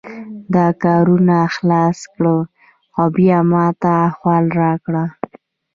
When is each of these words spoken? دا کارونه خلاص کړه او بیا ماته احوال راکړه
دا 0.53 0.67
کارونه 0.83 1.37
خلاص 1.55 1.99
کړه 2.13 2.35
او 2.97 3.05
بیا 3.17 3.39
ماته 3.51 3.89
احوال 4.07 4.45
راکړه 4.61 5.03